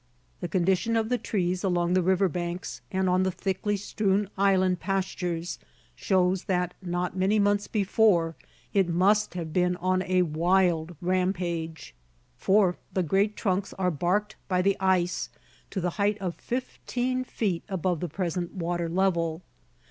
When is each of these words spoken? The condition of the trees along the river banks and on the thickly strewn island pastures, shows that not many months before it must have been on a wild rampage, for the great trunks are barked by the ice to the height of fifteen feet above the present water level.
The 0.39 0.47
condition 0.47 0.95
of 0.97 1.09
the 1.09 1.19
trees 1.19 1.63
along 1.63 1.93
the 1.93 2.01
river 2.01 2.27
banks 2.27 2.81
and 2.91 3.07
on 3.07 3.21
the 3.21 3.29
thickly 3.29 3.77
strewn 3.77 4.31
island 4.35 4.79
pastures, 4.79 5.59
shows 5.95 6.45
that 6.45 6.73
not 6.81 7.15
many 7.15 7.37
months 7.37 7.67
before 7.67 8.35
it 8.73 8.89
must 8.89 9.35
have 9.35 9.53
been 9.53 9.75
on 9.75 10.01
a 10.01 10.23
wild 10.23 10.95
rampage, 11.01 11.93
for 12.35 12.77
the 12.91 13.03
great 13.03 13.35
trunks 13.37 13.73
are 13.75 13.91
barked 13.91 14.37
by 14.47 14.63
the 14.63 14.75
ice 14.79 15.29
to 15.69 15.79
the 15.79 15.91
height 16.01 16.17
of 16.17 16.33
fifteen 16.33 17.23
feet 17.23 17.61
above 17.69 17.99
the 17.99 18.09
present 18.09 18.55
water 18.55 18.89
level. 18.89 19.43